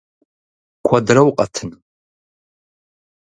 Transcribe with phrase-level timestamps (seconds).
[0.85, 1.77] Куэдрэ укъэтыну?